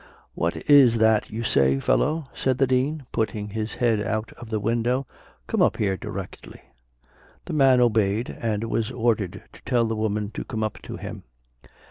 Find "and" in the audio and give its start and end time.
8.41-8.63